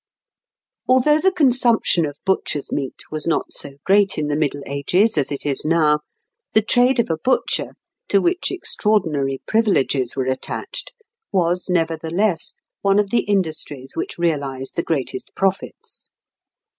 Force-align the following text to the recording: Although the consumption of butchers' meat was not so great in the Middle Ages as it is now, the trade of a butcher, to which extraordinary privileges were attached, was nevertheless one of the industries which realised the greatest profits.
Although 0.89 1.19
the 1.19 1.31
consumption 1.31 2.07
of 2.07 2.17
butchers' 2.25 2.71
meat 2.71 2.99
was 3.11 3.27
not 3.27 3.53
so 3.53 3.73
great 3.85 4.17
in 4.17 4.29
the 4.29 4.35
Middle 4.35 4.63
Ages 4.65 5.15
as 5.15 5.31
it 5.31 5.45
is 5.45 5.63
now, 5.63 5.99
the 6.53 6.63
trade 6.63 6.97
of 6.99 7.11
a 7.11 7.19
butcher, 7.19 7.73
to 8.07 8.19
which 8.19 8.49
extraordinary 8.51 9.43
privileges 9.45 10.15
were 10.15 10.25
attached, 10.25 10.91
was 11.31 11.69
nevertheless 11.69 12.55
one 12.81 12.97
of 12.97 13.11
the 13.11 13.25
industries 13.25 13.91
which 13.95 14.17
realised 14.17 14.75
the 14.75 14.81
greatest 14.81 15.33
profits. 15.35 16.09